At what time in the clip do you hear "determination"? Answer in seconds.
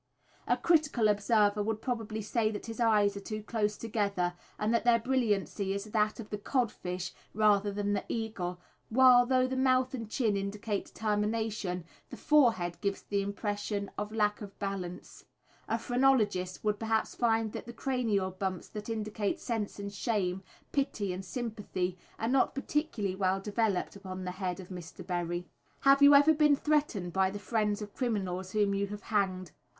10.85-11.85